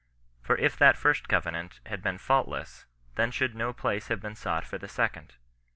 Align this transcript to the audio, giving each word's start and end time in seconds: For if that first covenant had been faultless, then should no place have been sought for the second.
For 0.41 0.57
if 0.57 0.75
that 0.77 0.97
first 0.97 1.29
covenant 1.29 1.79
had 1.85 2.01
been 2.01 2.17
faultless, 2.17 2.87
then 3.17 3.29
should 3.29 3.53
no 3.53 3.71
place 3.71 4.07
have 4.07 4.19
been 4.19 4.33
sought 4.33 4.65
for 4.65 4.79
the 4.79 4.89
second. 4.89 5.35